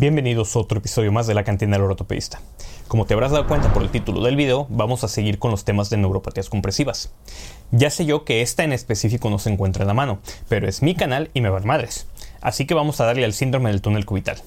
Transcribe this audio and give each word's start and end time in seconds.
Bienvenidos 0.00 0.54
a 0.54 0.60
otro 0.60 0.78
episodio 0.78 1.10
más 1.10 1.26
de 1.26 1.34
la 1.34 1.42
cantina 1.42 1.72
del 1.76 1.82
ortopedista. 1.82 2.40
Como 2.86 3.04
te 3.04 3.14
habrás 3.14 3.32
dado 3.32 3.48
cuenta 3.48 3.72
por 3.72 3.82
el 3.82 3.90
título 3.90 4.22
del 4.22 4.36
video, 4.36 4.68
vamos 4.70 5.02
a 5.02 5.08
seguir 5.08 5.40
con 5.40 5.50
los 5.50 5.64
temas 5.64 5.90
de 5.90 5.96
neuropatías 5.96 6.48
compresivas. 6.48 7.10
Ya 7.72 7.90
sé 7.90 8.06
yo 8.06 8.24
que 8.24 8.40
esta 8.40 8.62
en 8.62 8.72
específico 8.72 9.28
no 9.28 9.40
se 9.40 9.50
encuentra 9.50 9.82
en 9.82 9.88
la 9.88 9.94
mano, 9.94 10.20
pero 10.48 10.68
es 10.68 10.82
mi 10.82 10.94
canal 10.94 11.30
y 11.34 11.40
me 11.40 11.50
van 11.50 11.66
madres. 11.66 12.06
Así 12.40 12.64
que 12.64 12.74
vamos 12.74 13.00
a 13.00 13.06
darle 13.06 13.24
al 13.24 13.32
síndrome 13.32 13.70
del 13.70 13.82
túnel 13.82 14.06
cubital. 14.06 14.40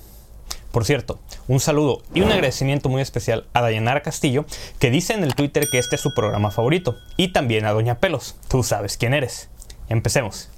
Por 0.72 0.86
cierto, 0.86 1.20
un 1.49 1.60
saludo 1.60 2.02
y 2.13 2.22
un 2.22 2.31
agradecimiento 2.31 2.88
muy 2.88 3.02
especial 3.02 3.46
a 3.52 3.60
Dayanara 3.60 4.04
Castillo, 4.04 4.46
que 4.79 4.90
dice 4.90 5.15
en 5.15 5.26
el 5.26 5.36
Twitter 5.36 5.68
que 5.70 5.79
este 5.79 5.97
es 5.97 6.02
su 6.02 6.13
programa 6.13 6.52
favorito, 6.52 6.96
y 7.18 7.33
también 7.33 7.65
a 7.65 7.74
Doña 7.74 7.99
Pelos, 7.99 8.38
tú 8.47 8.63
sabes 8.63 8.96
quién 8.96 9.13
eres. 9.13 9.49
Empecemos. 9.90 10.49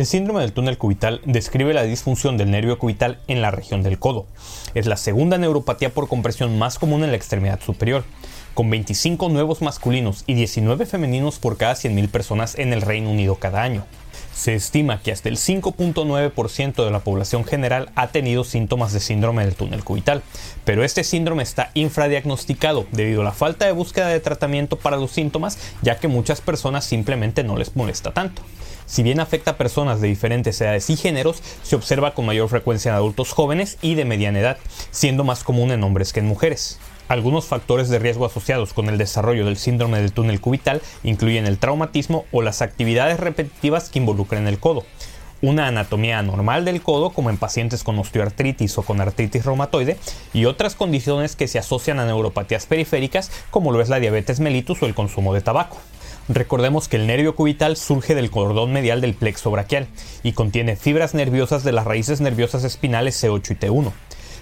El 0.00 0.06
síndrome 0.06 0.40
del 0.40 0.54
túnel 0.54 0.78
cubital 0.78 1.20
describe 1.26 1.74
la 1.74 1.82
disfunción 1.82 2.38
del 2.38 2.50
nervio 2.50 2.78
cubital 2.78 3.18
en 3.28 3.42
la 3.42 3.50
región 3.50 3.82
del 3.82 3.98
codo. 3.98 4.24
Es 4.74 4.86
la 4.86 4.96
segunda 4.96 5.36
neuropatía 5.36 5.92
por 5.92 6.08
compresión 6.08 6.58
más 6.58 6.78
común 6.78 7.04
en 7.04 7.10
la 7.10 7.18
extremidad 7.18 7.60
superior, 7.60 8.04
con 8.54 8.70
25 8.70 9.28
nuevos 9.28 9.60
masculinos 9.60 10.24
y 10.26 10.32
19 10.32 10.86
femeninos 10.86 11.38
por 11.38 11.58
cada 11.58 11.74
100.000 11.74 12.08
personas 12.08 12.58
en 12.58 12.72
el 12.72 12.80
Reino 12.80 13.10
Unido 13.10 13.34
cada 13.34 13.62
año. 13.62 13.84
Se 14.34 14.54
estima 14.54 15.02
que 15.02 15.12
hasta 15.12 15.28
el 15.28 15.36
5.9% 15.36 16.82
de 16.82 16.90
la 16.90 17.00
población 17.00 17.44
general 17.44 17.90
ha 17.94 18.06
tenido 18.06 18.44
síntomas 18.44 18.94
de 18.94 19.00
síndrome 19.00 19.44
del 19.44 19.54
túnel 19.54 19.84
cubital, 19.84 20.22
pero 20.64 20.82
este 20.82 21.04
síndrome 21.04 21.42
está 21.42 21.72
infradiagnosticado 21.74 22.86
debido 22.90 23.20
a 23.20 23.24
la 23.24 23.32
falta 23.32 23.66
de 23.66 23.72
búsqueda 23.72 24.08
de 24.08 24.20
tratamiento 24.20 24.78
para 24.78 24.96
los 24.96 25.10
síntomas, 25.10 25.58
ya 25.82 25.98
que 25.98 26.08
muchas 26.08 26.40
personas 26.40 26.86
simplemente 26.86 27.44
no 27.44 27.58
les 27.58 27.76
molesta 27.76 28.14
tanto. 28.14 28.40
Si 28.86 29.02
bien 29.02 29.20
afecta 29.20 29.52
a 29.52 29.56
personas 29.56 30.00
de 30.00 30.08
diferentes 30.08 30.60
edades 30.60 30.90
y 30.90 30.96
géneros, 30.96 31.42
se 31.62 31.76
observa 31.76 32.14
con 32.14 32.26
mayor 32.26 32.48
frecuencia 32.48 32.90
en 32.90 32.96
adultos 32.96 33.32
jóvenes 33.32 33.78
y 33.82 33.94
de 33.94 34.04
mediana 34.04 34.40
edad, 34.40 34.58
siendo 34.90 35.24
más 35.24 35.44
común 35.44 35.70
en 35.70 35.84
hombres 35.84 36.12
que 36.12 36.20
en 36.20 36.26
mujeres. 36.26 36.78
Algunos 37.08 37.46
factores 37.46 37.88
de 37.88 37.98
riesgo 37.98 38.24
asociados 38.24 38.72
con 38.72 38.88
el 38.88 38.96
desarrollo 38.96 39.44
del 39.44 39.56
síndrome 39.56 40.00
del 40.00 40.12
túnel 40.12 40.40
cubital 40.40 40.80
incluyen 41.02 41.46
el 41.46 41.58
traumatismo 41.58 42.24
o 42.30 42.40
las 42.40 42.62
actividades 42.62 43.18
repetitivas 43.18 43.90
que 43.90 43.98
involucran 43.98 44.46
el 44.46 44.60
codo, 44.60 44.84
una 45.42 45.66
anatomía 45.66 46.18
anormal 46.18 46.64
del 46.64 46.82
codo 46.82 47.10
como 47.10 47.30
en 47.30 47.38
pacientes 47.38 47.82
con 47.82 47.98
osteoartritis 47.98 48.76
o 48.78 48.82
con 48.82 49.00
artritis 49.00 49.44
reumatoide 49.44 49.96
y 50.32 50.44
otras 50.44 50.74
condiciones 50.74 51.36
que 51.36 51.48
se 51.48 51.58
asocian 51.58 51.98
a 51.98 52.06
neuropatías 52.06 52.66
periféricas 52.66 53.30
como 53.50 53.72
lo 53.72 53.80
es 53.80 53.88
la 53.88 54.00
diabetes 54.00 54.40
mellitus 54.40 54.82
o 54.82 54.86
el 54.86 54.94
consumo 54.94 55.34
de 55.34 55.40
tabaco. 55.40 55.78
Recordemos 56.32 56.86
que 56.86 56.94
el 56.94 57.08
nervio 57.08 57.34
cubital 57.34 57.76
surge 57.76 58.14
del 58.14 58.30
cordón 58.30 58.72
medial 58.72 59.00
del 59.00 59.14
plexo 59.14 59.50
braquial 59.50 59.88
y 60.22 60.30
contiene 60.30 60.76
fibras 60.76 61.12
nerviosas 61.12 61.64
de 61.64 61.72
las 61.72 61.84
raíces 61.84 62.20
nerviosas 62.20 62.62
espinales 62.62 63.20
C8 63.20 63.50
y 63.50 63.54
T1. 63.56 63.90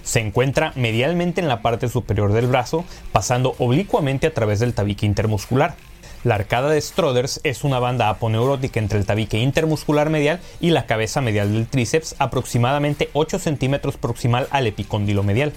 Se 0.03 0.19
encuentra 0.19 0.71
medialmente 0.75 1.41
en 1.41 1.47
la 1.47 1.63
parte 1.63 1.89
superior 1.89 2.31
del 2.31 2.45
brazo, 2.45 2.85
pasando 3.11 3.55
oblicuamente 3.57 4.27
a 4.27 4.33
través 4.35 4.59
del 4.59 4.75
tabique 4.75 5.07
intermuscular. 5.07 5.77
La 6.23 6.35
arcada 6.35 6.69
de 6.69 6.79
Stroders 6.79 7.41
es 7.43 7.63
una 7.63 7.79
banda 7.79 8.09
aponeurótica 8.09 8.79
entre 8.79 8.99
el 8.99 9.07
tabique 9.07 9.39
intermuscular 9.39 10.11
medial 10.11 10.41
y 10.59 10.69
la 10.69 10.85
cabeza 10.85 11.21
medial 11.21 11.51
del 11.51 11.65
tríceps, 11.65 12.15
aproximadamente 12.19 13.09
8 13.13 13.39
centímetros 13.39 13.97
proximal 13.97 14.47
al 14.51 14.67
epicóndilo 14.67 15.23
medial. 15.23 15.53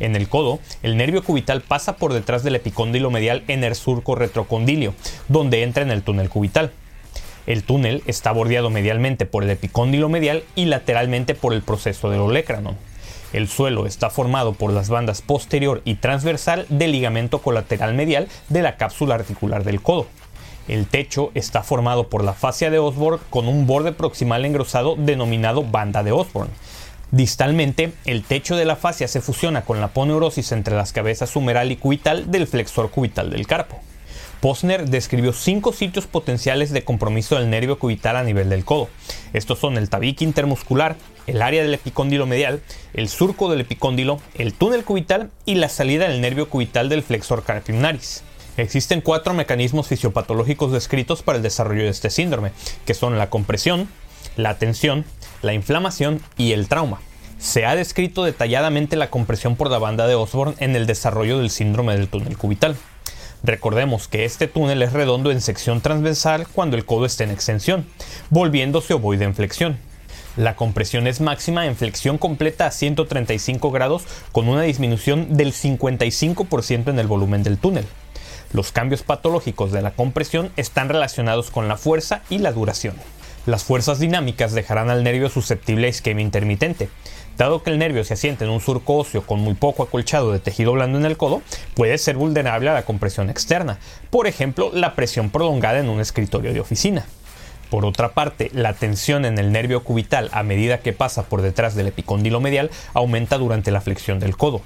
En 0.00 0.16
el 0.16 0.28
codo, 0.28 0.58
el 0.82 0.96
nervio 0.96 1.22
cubital 1.22 1.60
pasa 1.60 1.96
por 1.96 2.14
detrás 2.14 2.42
del 2.42 2.56
epicóndilo 2.56 3.10
medial 3.10 3.44
en 3.48 3.62
el 3.62 3.74
surco 3.74 4.14
retrocondilio, 4.14 4.94
donde 5.28 5.62
entra 5.62 5.82
en 5.82 5.90
el 5.90 6.02
túnel 6.02 6.30
cubital. 6.30 6.72
El 7.46 7.62
túnel 7.62 8.02
está 8.06 8.32
bordeado 8.32 8.70
medialmente 8.70 9.26
por 9.26 9.44
el 9.44 9.50
epicóndilo 9.50 10.08
medial 10.08 10.42
y 10.54 10.64
lateralmente 10.64 11.34
por 11.34 11.52
el 11.52 11.62
proceso 11.62 12.10
del 12.10 12.20
olecranon. 12.20 12.76
El 13.32 13.46
suelo 13.46 13.86
está 13.86 14.10
formado 14.10 14.54
por 14.54 14.72
las 14.72 14.88
bandas 14.88 15.22
posterior 15.22 15.82
y 15.84 15.96
transversal 15.96 16.66
del 16.68 16.92
ligamento 16.92 17.40
colateral 17.40 17.94
medial 17.94 18.28
de 18.48 18.62
la 18.62 18.76
cápsula 18.76 19.14
articular 19.14 19.64
del 19.64 19.82
codo. 19.82 20.06
El 20.66 20.86
techo 20.86 21.30
está 21.34 21.62
formado 21.62 22.08
por 22.08 22.24
la 22.24 22.32
fascia 22.32 22.70
de 22.70 22.78
Osborne 22.78 23.20
con 23.30 23.48
un 23.48 23.66
borde 23.66 23.92
proximal 23.92 24.44
engrosado 24.44 24.96
denominado 24.96 25.62
banda 25.62 26.02
de 26.02 26.12
Osborne 26.12 26.52
Distalmente, 27.10 27.92
el 28.04 28.22
techo 28.22 28.56
de 28.56 28.64
la 28.64 28.76
fascia 28.76 29.08
se 29.08 29.20
fusiona 29.20 29.62
con 29.62 29.80
la 29.80 29.88
poneurosis 29.88 30.52
entre 30.52 30.76
las 30.76 30.92
cabezas 30.92 31.34
humeral 31.34 31.72
y 31.72 31.76
cubital 31.76 32.30
del 32.30 32.46
flexor 32.46 32.90
cubital 32.90 33.30
del 33.30 33.48
carpo. 33.48 33.80
Posner 34.40 34.88
describió 34.88 35.32
cinco 35.32 35.72
sitios 35.72 36.06
potenciales 36.06 36.70
de 36.70 36.82
compromiso 36.82 37.36
del 37.36 37.50
nervio 37.50 37.78
cubital 37.78 38.16
a 38.16 38.22
nivel 38.22 38.48
del 38.48 38.64
codo. 38.64 38.88
Estos 39.34 39.58
son 39.58 39.76
el 39.76 39.90
tabique 39.90 40.24
intermuscular, 40.24 40.96
el 41.26 41.42
área 41.42 41.62
del 41.62 41.74
epicóndilo 41.74 42.26
medial, 42.26 42.62
el 42.94 43.08
surco 43.08 43.50
del 43.50 43.60
epicóndilo, 43.60 44.20
el 44.34 44.54
túnel 44.54 44.84
cubital 44.84 45.30
y 45.44 45.56
la 45.56 45.68
salida 45.68 46.08
del 46.08 46.20
nervio 46.20 46.48
cubital 46.48 46.88
del 46.88 47.02
flexor 47.02 47.42
carpiulnaris. 47.42 48.22
Existen 48.56 49.00
cuatro 49.00 49.34
mecanismos 49.34 49.88
fisiopatológicos 49.88 50.72
descritos 50.72 51.22
para 51.22 51.36
el 51.36 51.42
desarrollo 51.42 51.82
de 51.82 51.90
este 51.90 52.08
síndrome, 52.08 52.52
que 52.86 52.94
son 52.94 53.18
la 53.18 53.30
compresión, 53.30 53.88
la 54.36 54.58
tensión, 54.58 55.04
la 55.42 55.54
inflamación 55.54 56.20
y 56.36 56.52
el 56.52 56.68
trauma. 56.68 57.00
Se 57.38 57.64
ha 57.64 57.74
descrito 57.74 58.24
detalladamente 58.24 58.96
la 58.96 59.10
compresión 59.10 59.56
por 59.56 59.70
la 59.70 59.78
banda 59.78 60.06
de 60.06 60.14
Osborne 60.14 60.56
en 60.58 60.76
el 60.76 60.86
desarrollo 60.86 61.38
del 61.38 61.50
síndrome 61.50 61.96
del 61.96 62.08
túnel 62.08 62.36
cubital. 62.36 62.76
Recordemos 63.42 64.08
que 64.08 64.26
este 64.26 64.46
túnel 64.46 64.82
es 64.82 64.92
redondo 64.92 65.30
en 65.30 65.40
sección 65.40 65.80
transversal 65.80 66.46
cuando 66.52 66.76
el 66.76 66.84
codo 66.84 67.06
está 67.06 67.24
en 67.24 67.30
extensión, 67.30 67.86
volviéndose 68.28 68.92
ovoide 68.92 69.24
en 69.24 69.34
flexión. 69.34 69.78
La 70.36 70.54
compresión 70.54 71.06
es 71.06 71.20
máxima 71.20 71.66
en 71.66 71.76
flexión 71.76 72.18
completa 72.18 72.66
a 72.66 72.70
135 72.70 73.70
grados 73.70 74.04
con 74.32 74.48
una 74.48 74.62
disminución 74.62 75.36
del 75.36 75.52
55% 75.52 76.88
en 76.88 76.98
el 76.98 77.06
volumen 77.06 77.42
del 77.42 77.58
túnel. 77.58 77.86
Los 78.52 78.70
cambios 78.72 79.02
patológicos 79.02 79.72
de 79.72 79.82
la 79.82 79.92
compresión 79.92 80.52
están 80.56 80.88
relacionados 80.88 81.50
con 81.50 81.68
la 81.68 81.76
fuerza 81.76 82.22
y 82.28 82.38
la 82.38 82.52
duración. 82.52 82.94
Las 83.50 83.64
fuerzas 83.64 83.98
dinámicas 83.98 84.52
dejarán 84.52 84.90
al 84.90 85.02
nervio 85.02 85.28
susceptible 85.28 85.88
a 85.88 85.90
isquemia 85.90 86.22
intermitente. 86.22 86.88
Dado 87.36 87.64
que 87.64 87.70
el 87.70 87.80
nervio 87.80 88.04
se 88.04 88.14
asienta 88.14 88.44
en 88.44 88.50
un 88.52 88.60
surco 88.60 88.94
óseo 88.94 89.26
con 89.26 89.40
muy 89.40 89.54
poco 89.54 89.82
acolchado 89.82 90.30
de 90.30 90.38
tejido 90.38 90.70
blando 90.70 90.98
en 90.98 91.04
el 91.04 91.16
codo, 91.16 91.42
puede 91.74 91.98
ser 91.98 92.16
vulnerable 92.16 92.70
a 92.70 92.74
la 92.74 92.84
compresión 92.84 93.28
externa, 93.28 93.80
por 94.10 94.28
ejemplo, 94.28 94.70
la 94.72 94.94
presión 94.94 95.30
prolongada 95.30 95.80
en 95.80 95.88
un 95.88 95.98
escritorio 95.98 96.52
de 96.52 96.60
oficina. 96.60 97.06
Por 97.70 97.84
otra 97.84 98.12
parte, 98.12 98.52
la 98.54 98.74
tensión 98.74 99.24
en 99.24 99.36
el 99.36 99.50
nervio 99.50 99.82
cubital 99.82 100.30
a 100.30 100.44
medida 100.44 100.78
que 100.78 100.92
pasa 100.92 101.24
por 101.24 101.42
detrás 101.42 101.74
del 101.74 101.88
epicóndilo 101.88 102.38
medial 102.38 102.70
aumenta 102.94 103.36
durante 103.36 103.72
la 103.72 103.80
flexión 103.80 104.20
del 104.20 104.36
codo. 104.36 104.62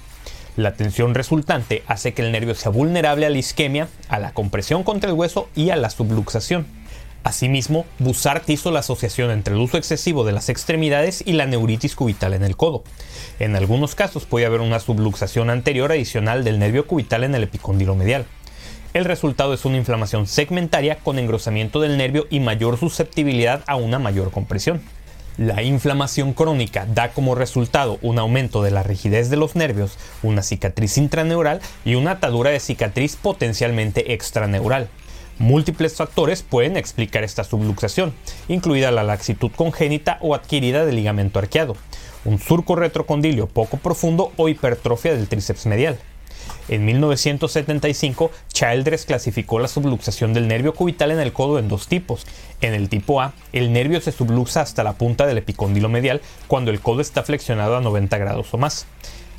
La 0.57 0.75
tensión 0.75 1.15
resultante 1.15 1.85
hace 1.87 2.13
que 2.13 2.21
el 2.21 2.33
nervio 2.33 2.55
sea 2.55 2.71
vulnerable 2.71 3.25
a 3.25 3.31
la 3.31 3.39
isquemia, 3.39 3.89
a 4.11 4.19
la 4.19 4.35
compresión 4.35 4.83
contra 4.83 5.09
el 5.09 5.17
hueso 5.17 5.49
y 5.57 5.71
a 5.71 5.77
la 5.77 5.89
subluxación. 5.89 6.84
Asimismo, 7.25 7.87
Bussart 7.99 8.49
hizo 8.51 8.71
la 8.71 8.81
asociación 8.81 9.31
entre 9.31 9.55
el 9.55 9.61
uso 9.61 9.79
excesivo 9.79 10.25
de 10.25 10.33
las 10.33 10.51
extremidades 10.51 11.23
y 11.27 11.33
la 11.33 11.47
neuritis 11.47 11.97
cubital 11.97 12.35
en 12.35 12.45
el 12.45 12.55
codo. 12.55 12.85
En 13.41 13.57
algunos 13.57 13.95
casos 13.95 14.27
puede 14.27 14.45
haber 14.45 14.61
una 14.61 14.79
subluxación 14.79 15.49
anterior 15.49 15.91
adicional 15.91 16.45
del 16.45 16.59
nervio 16.59 16.87
cubital 16.87 17.25
en 17.25 17.35
el 17.35 17.45
epicóndilo 17.45 17.95
medial. 17.95 18.27
El 18.93 19.07
resultado 19.07 19.55
es 19.55 19.65
una 19.65 19.79
inflamación 19.79 20.27
segmentaria 20.27 20.99
con 20.99 21.19
engrosamiento 21.19 21.81
del 21.81 21.97
nervio 21.97 22.27
y 22.29 22.41
mayor 22.41 22.79
susceptibilidad 22.79 23.65
a 23.67 23.77
una 23.77 23.99
mayor 23.99 24.31
compresión. 24.31 24.83
La 25.39 25.63
inflamación 25.63 26.35
crónica 26.35 26.87
da 26.87 27.11
como 27.11 27.35
resultado 27.35 27.99
un 28.03 28.19
aumento 28.19 28.63
de 28.63 28.71
la 28.71 28.83
rigidez 28.83 29.31
de 29.31 29.37
los 29.37 29.57
nervios, 29.57 29.97
una 30.23 30.43
cicatriz 30.43 30.99
intraneural 30.99 31.61
y 31.87 31.95
una 31.95 32.13
atadura 32.13 32.51
de 32.51 32.61
cicatriz 32.61 33.17
potencialmente 33.17 34.13
extraneural. 34.13 34.91
Múltiples 35.39 35.97
factores 35.97 36.43
pueden 36.43 36.77
explicar 36.77 37.25
esta 37.25 37.43
subluxación, 37.43 38.15
incluida 38.49 38.93
la 38.93 39.03
laxitud 39.03 39.51
congénita 39.51 40.19
o 40.21 40.35
adquirida 40.35 40.85
del 40.85 40.97
ligamento 40.97 41.41
arqueado, 41.41 41.77
un 42.25 42.39
surco 42.39 42.77
retrocondilio 42.77 43.49
poco 43.49 43.79
profundo 43.79 44.33
o 44.37 44.49
hipertrofia 44.49 45.15
del 45.15 45.29
tríceps 45.29 45.67
medial. 45.67 45.99
En 46.69 46.85
1975, 46.85 48.31
Childress 48.53 49.07
clasificó 49.07 49.59
la 49.59 49.69
subluxación 49.69 50.33
del 50.33 50.49
nervio 50.49 50.73
cubital 50.73 51.11
en 51.11 51.21
el 51.21 51.33
codo 51.33 51.59
en 51.59 51.69
dos 51.69 51.89
tipos. 51.89 52.27
En 52.61 52.73
el 52.75 52.89
tipo 52.89 53.21
A, 53.21 53.35
el 53.53 53.73
nervio 53.73 54.01
se 54.01 54.13
subluxa 54.13 54.61
hasta 54.63 54.85
la 54.85 54.95
punta 54.95 55.27
del 55.27 55.39
epicóndilo 55.39 55.89
medial 55.89 56.23
cuando 56.47 56.71
el 56.71 56.81
codo 56.81 57.01
está 57.01 57.23
flexionado 57.23 57.77
a 57.77 57.81
90 57.81 58.17
grados 58.19 58.55
o 58.55 58.59
más. 58.59 58.87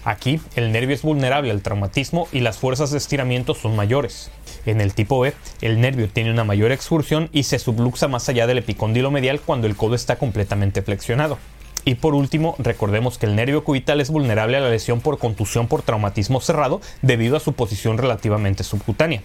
Aquí, 0.05 0.39
el 0.55 0.71
nervio 0.71 0.93
es 0.93 1.01
vulnerable 1.01 1.49
al 1.49 1.63
traumatismo 1.63 2.27
y 2.31 2.41
las 2.41 2.59
fuerzas 2.59 2.91
de 2.91 2.99
estiramiento 2.99 3.55
son 3.55 3.75
mayores. 3.75 4.29
En 4.67 4.79
el 4.79 4.93
tipo 4.93 5.19
B, 5.19 5.33
el 5.61 5.81
nervio 5.81 6.07
tiene 6.07 6.29
una 6.29 6.43
mayor 6.43 6.71
excursión 6.71 7.27
y 7.31 7.41
se 7.41 7.57
subluxa 7.57 8.07
más 8.07 8.29
allá 8.29 8.45
del 8.45 8.59
epicóndilo 8.59 9.09
medial 9.09 9.41
cuando 9.41 9.65
el 9.65 9.75
codo 9.75 9.95
está 9.95 10.17
completamente 10.17 10.83
flexionado. 10.83 11.39
Y 11.85 11.95
por 11.95 12.13
último, 12.13 12.53
recordemos 12.59 13.17
que 13.17 13.25
el 13.25 13.35
nervio 13.35 13.63
cubital 13.63 13.99
es 13.99 14.11
vulnerable 14.11 14.57
a 14.57 14.59
la 14.59 14.69
lesión 14.69 15.01
por 15.01 15.17
contusión 15.17 15.67
por 15.67 15.81
traumatismo 15.81 16.39
cerrado 16.39 16.81
debido 17.01 17.35
a 17.35 17.39
su 17.39 17.53
posición 17.53 17.97
relativamente 17.97 18.63
subcutánea. 18.63 19.23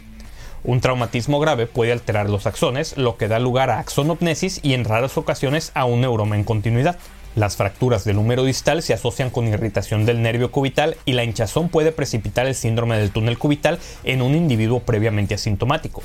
Un 0.64 0.80
traumatismo 0.80 1.40
grave 1.40 1.66
puede 1.66 1.92
alterar 1.92 2.30
los 2.30 2.46
axones, 2.46 2.96
lo 2.96 3.18
que 3.18 3.28
da 3.28 3.38
lugar 3.38 3.68
a 3.68 3.80
axonopnesis 3.80 4.60
y 4.62 4.72
en 4.72 4.86
raras 4.86 5.18
ocasiones 5.18 5.72
a 5.74 5.84
un 5.84 6.00
neuroma 6.00 6.36
en 6.36 6.44
continuidad. 6.44 6.98
Las 7.36 7.56
fracturas 7.56 8.04
del 8.04 8.18
húmero 8.18 8.42
distal 8.42 8.82
se 8.82 8.92
asocian 8.92 9.30
con 9.30 9.46
irritación 9.46 10.04
del 10.04 10.20
nervio 10.20 10.50
cubital 10.50 10.96
y 11.04 11.12
la 11.12 11.22
hinchazón 11.22 11.68
puede 11.68 11.92
precipitar 11.92 12.46
el 12.46 12.56
síndrome 12.56 12.98
del 12.98 13.12
túnel 13.12 13.38
cubital 13.38 13.78
en 14.02 14.20
un 14.20 14.34
individuo 14.34 14.80
previamente 14.80 15.34
asintomático. 15.34 16.02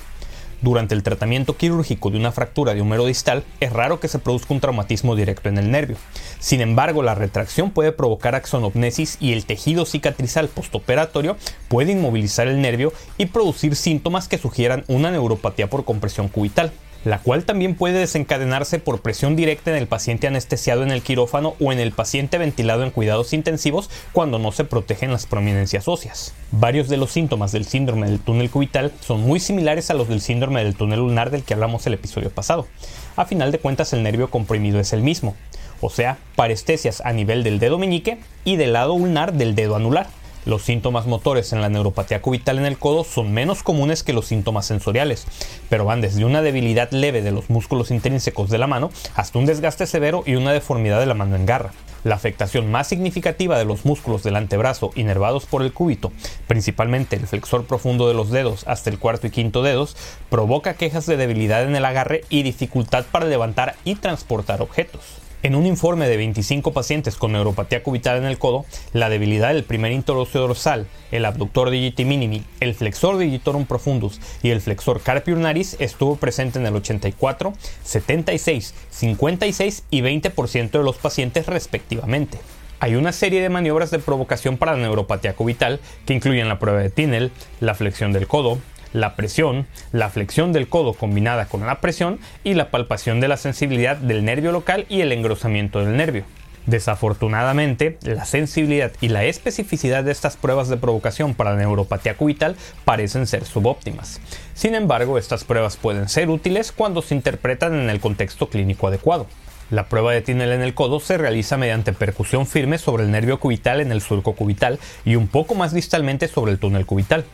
Durante 0.61 0.93
el 0.95 1.03
tratamiento 1.03 1.57
quirúrgico 1.57 2.11
de 2.11 2.17
una 2.17 2.31
fractura 2.31 2.73
de 2.73 2.81
húmero 2.81 3.05
distal, 3.05 3.43
es 3.59 3.73
raro 3.73 3.99
que 3.99 4.07
se 4.07 4.19
produzca 4.19 4.53
un 4.53 4.59
traumatismo 4.59 5.15
directo 5.15 5.49
en 5.49 5.57
el 5.57 5.71
nervio. 5.71 5.97
Sin 6.39 6.61
embargo, 6.61 7.01
la 7.03 7.15
retracción 7.15 7.71
puede 7.71 7.91
provocar 7.91 8.35
axonopnesis 8.35 9.17
y 9.19 9.33
el 9.33 9.45
tejido 9.45 9.85
cicatrizal 9.85 10.47
postoperatorio 10.47 11.37
puede 11.67 11.91
inmovilizar 11.91 12.47
el 12.47 12.61
nervio 12.61 12.93
y 13.17 13.25
producir 13.25 13.75
síntomas 13.75 14.27
que 14.27 14.37
sugieran 14.37 14.85
una 14.87 15.11
neuropatía 15.11 15.69
por 15.69 15.85
compresión 15.85 16.29
cubital 16.29 16.71
la 17.05 17.19
cual 17.19 17.45
también 17.45 17.75
puede 17.75 17.99
desencadenarse 17.99 18.79
por 18.79 18.99
presión 18.99 19.35
directa 19.35 19.71
en 19.71 19.77
el 19.77 19.87
paciente 19.87 20.27
anestesiado 20.27 20.83
en 20.83 20.91
el 20.91 21.03
quirófano 21.03 21.55
o 21.61 21.71
en 21.71 21.79
el 21.79 21.91
paciente 21.91 22.39
ventilado 22.39 22.83
en 22.83 22.89
cuidados 22.89 23.31
intensivos 23.31 23.91
cuando 24.11 24.39
no 24.39 24.51
se 24.51 24.65
protegen 24.65 25.11
las 25.11 25.27
prominencias 25.27 25.87
óseas. 25.87 26.33
Varios 26.51 26.89
de 26.89 26.97
los 26.97 27.11
síntomas 27.11 27.51
del 27.51 27.65
síndrome 27.65 28.09
del 28.09 28.19
túnel 28.19 28.49
cubital 28.49 28.91
son 29.01 29.21
muy 29.21 29.39
similares 29.39 29.91
a 29.91 29.93
los 29.93 30.09
del 30.09 30.19
síndrome 30.19 30.63
del 30.63 30.75
túnel 30.75 30.99
lunar 30.99 31.29
del 31.29 31.43
que 31.43 31.53
hablamos 31.53 31.85
el 31.85 31.93
episodio 31.93 32.31
pasado. 32.31 32.67
A 33.15 33.25
final 33.25 33.51
de 33.51 33.59
cuentas 33.59 33.93
el 33.93 34.01
nervio 34.01 34.31
comprimido 34.31 34.79
es 34.79 34.91
el 34.91 35.01
mismo, 35.01 35.35
o 35.81 35.91
sea, 35.91 36.17
parestesias 36.35 37.01
a 37.05 37.13
nivel 37.13 37.43
del 37.43 37.59
dedo 37.59 37.77
meñique 37.77 38.17
y 38.43 38.55
del 38.55 38.73
lado 38.73 38.95
ulnar 38.95 39.33
del 39.33 39.53
dedo 39.53 39.75
anular. 39.75 40.07
Los 40.45 40.61
síntomas 40.61 41.07
motores 41.07 41.53
en 41.53 41.61
la 41.61 41.69
neuropatía 41.69 42.21
cubital 42.21 42.59
en 42.59 42.65
el 42.65 42.77
codo 42.77 43.03
son 43.03 43.33
menos 43.33 43.63
comunes 43.63 44.03
que 44.03 44.13
los 44.13 44.27
síntomas 44.27 44.67
sensoriales, 44.67 45.25
pero 45.69 45.85
van 45.85 46.01
desde 46.01 46.23
una 46.23 46.43
debilidad 46.43 46.91
leve 46.91 47.23
de 47.23 47.31
los 47.31 47.49
músculos 47.49 47.89
intrínsecos 47.89 48.51
de 48.51 48.59
la 48.59 48.67
mano 48.67 48.91
hasta 49.15 49.39
un 49.39 49.47
desgaste 49.47 49.87
severo 49.87 50.21
y 50.23 50.35
una 50.35 50.53
deformidad 50.53 50.99
de 50.99 51.07
la 51.07 51.15
mano 51.15 51.35
en 51.35 51.47
garra. 51.47 51.71
La 52.03 52.13
afectación 52.13 52.69
más 52.69 52.87
significativa 52.87 53.57
de 53.57 53.65
los 53.65 53.85
músculos 53.85 54.21
del 54.21 54.35
antebrazo 54.35 54.91
inervados 54.93 55.47
por 55.47 55.63
el 55.63 55.73
cúbito, 55.73 56.11
principalmente 56.45 57.15
el 57.15 57.25
flexor 57.25 57.65
profundo 57.65 58.07
de 58.07 58.13
los 58.13 58.29
dedos 58.29 58.67
hasta 58.67 58.91
el 58.91 58.99
cuarto 58.99 59.25
y 59.25 59.31
quinto 59.31 59.63
dedos, 59.63 59.97
provoca 60.29 60.75
quejas 60.75 61.07
de 61.07 61.17
debilidad 61.17 61.63
en 61.63 61.75
el 61.75 61.85
agarre 61.85 62.21
y 62.29 62.43
dificultad 62.43 63.05
para 63.11 63.25
levantar 63.25 63.77
y 63.83 63.95
transportar 63.95 64.61
objetos. 64.61 65.24
En 65.45 65.53
un 65.53 65.67
informe 65.67 66.09
de 66.09 66.17
25 66.17 66.73
pacientes 66.73 67.17
con 67.17 67.33
neuropatía 67.33 67.83
cubital 67.83 68.17
en 68.17 68.25
el 68.25 68.39
codo, 68.39 68.65
la 68.93 69.09
debilidad 69.09 69.53
del 69.53 69.63
primer 69.63 69.91
interóseo 69.91 70.41
dorsal, 70.41 70.87
el 71.11 71.23
abductor 71.23 71.69
digiti 71.69 72.03
minimi, 72.03 72.43
el 72.61 72.73
flexor 72.73 73.19
digitorum 73.19 73.67
profundus 73.67 74.19
y 74.41 74.49
el 74.49 74.59
flexor 74.59 75.01
carpi 75.01 75.33
ulnaris 75.33 75.75
estuvo 75.77 76.15
presente 76.15 76.57
en 76.57 76.65
el 76.65 76.75
84, 76.75 77.53
76, 77.83 78.73
56 78.89 79.83
y 79.91 80.01
20% 80.01 80.71
de 80.71 80.83
los 80.83 80.95
pacientes 80.95 81.45
respectivamente. 81.45 82.39
Hay 82.79 82.95
una 82.95 83.11
serie 83.11 83.43
de 83.43 83.49
maniobras 83.49 83.91
de 83.91 83.99
provocación 83.99 84.57
para 84.57 84.71
la 84.71 84.79
neuropatía 84.79 85.35
cubital 85.35 85.79
que 86.07 86.15
incluyen 86.15 86.49
la 86.49 86.57
prueba 86.57 86.79
de 86.79 86.89
Tinel, 86.89 87.31
la 87.59 87.75
flexión 87.75 88.13
del 88.13 88.25
codo, 88.25 88.57
la 88.95 89.15
presión, 89.15 89.67
la 89.91 90.09
flexión 90.09 90.53
del 90.53 90.69
codo 90.69 90.93
combinada 90.93 91.47
con 91.47 91.65
la 91.65 91.81
presión 91.81 92.19
y 92.43 92.53
la 92.53 92.71
palpación 92.71 93.19
de 93.19 93.27
la 93.27 93.37
sensibilidad 93.37 93.97
del 93.97 94.23
nervio 94.23 94.53
local 94.53 94.85
y 94.87 95.01
el 95.01 95.11
engrosamiento 95.11 95.79
del 95.79 95.97
nervio. 95.97 96.23
Desafortunadamente, 96.65 97.99
la 98.01 98.25
sensibilidad 98.25 98.91
y 99.01 99.09
la 99.09 99.25
especificidad 99.25 100.03
de 100.03 100.11
estas 100.11 100.37
pruebas 100.37 100.69
de 100.69 100.77
provocación 100.77 101.35
para 101.35 101.51
la 101.51 101.57
neuropatía 101.57 102.15
cubital 102.15 102.55
parecen 102.85 103.27
ser 103.27 103.45
subóptimas. 103.45 104.19
Sin 104.55 104.73
embargo, 104.73 105.17
estas 105.17 105.43
pruebas 105.43 105.77
pueden 105.77 106.09
ser 106.09 106.29
útiles 106.29 106.71
cuando 106.71 107.01
se 107.01 107.13
interpretan 107.13 107.75
en 107.75 107.89
el 107.89 107.99
contexto 107.99 108.49
clínico 108.49 108.87
adecuado. 108.87 109.27
La 109.71 109.89
prueba 109.89 110.13
de 110.13 110.21
Tinel 110.21 110.51
en 110.51 110.61
el 110.61 110.73
codo 110.73 110.99
se 110.99 111.17
realiza 111.17 111.57
mediante 111.57 111.91
percusión 111.91 112.47
firme 112.47 112.77
sobre 112.77 113.03
el 113.03 113.11
nervio 113.11 113.39
cubital 113.39 113.81
en 113.81 113.91
el 113.91 114.01
surco 114.01 114.33
cubital 114.33 114.79
y 115.03 115.15
un 115.15 115.27
poco 115.27 115.53
más 115.53 115.73
distalmente 115.73 116.27
sobre 116.27 116.51
el 116.51 116.59
túnel 116.59 116.85
cubital. 116.85 117.25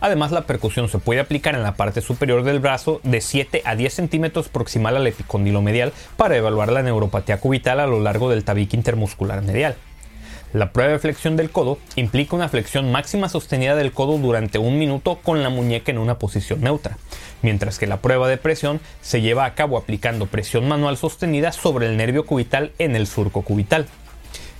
Además, 0.00 0.32
la 0.32 0.46
percusión 0.46 0.88
se 0.88 0.98
puede 0.98 1.20
aplicar 1.20 1.54
en 1.54 1.62
la 1.62 1.74
parte 1.74 2.00
superior 2.00 2.42
del 2.42 2.60
brazo 2.60 3.00
de 3.02 3.20
7 3.20 3.62
a 3.64 3.74
10 3.74 3.94
centímetros 3.94 4.48
proximal 4.48 4.96
al 4.96 5.06
epicóndilo 5.06 5.62
medial 5.62 5.92
para 6.16 6.36
evaluar 6.36 6.70
la 6.70 6.82
neuropatía 6.82 7.40
cubital 7.40 7.80
a 7.80 7.86
lo 7.86 8.00
largo 8.00 8.28
del 8.28 8.44
tabique 8.44 8.76
intermuscular 8.76 9.42
medial. 9.42 9.76
La 10.52 10.72
prueba 10.72 10.92
de 10.92 10.98
flexión 10.98 11.36
del 11.36 11.50
codo 11.50 11.78
implica 11.96 12.36
una 12.36 12.48
flexión 12.48 12.90
máxima 12.92 13.28
sostenida 13.28 13.74
del 13.74 13.92
codo 13.92 14.16
durante 14.16 14.58
un 14.58 14.78
minuto 14.78 15.18
con 15.22 15.42
la 15.42 15.50
muñeca 15.50 15.90
en 15.90 15.98
una 15.98 16.18
posición 16.18 16.60
neutra, 16.60 16.98
mientras 17.42 17.78
que 17.78 17.86
la 17.86 17.98
prueba 17.98 18.28
de 18.28 18.38
presión 18.38 18.80
se 19.02 19.20
lleva 19.20 19.44
a 19.44 19.54
cabo 19.54 19.76
aplicando 19.76 20.26
presión 20.26 20.68
manual 20.68 20.96
sostenida 20.96 21.52
sobre 21.52 21.86
el 21.86 21.96
nervio 21.96 22.24
cubital 22.24 22.72
en 22.78 22.96
el 22.96 23.06
surco 23.06 23.42
cubital. 23.42 23.86